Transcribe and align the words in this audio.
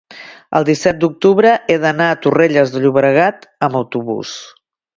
el 0.59 0.63
disset 0.69 0.97
d'octubre 1.03 1.51
he 1.73 1.75
d'anar 1.83 2.07
a 2.13 2.17
Torrelles 2.23 2.73
de 2.77 2.81
Llobregat 2.85 3.47
amb 3.69 3.81
autobús. 3.83 4.37